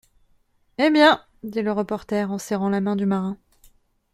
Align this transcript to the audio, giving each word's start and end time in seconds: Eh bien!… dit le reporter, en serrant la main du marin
Eh 0.79 0.89
bien!… 0.89 1.21
dit 1.43 1.61
le 1.61 1.71
reporter, 1.71 2.31
en 2.31 2.39
serrant 2.39 2.69
la 2.71 2.81
main 2.81 2.95
du 2.95 3.05
marin 3.05 3.37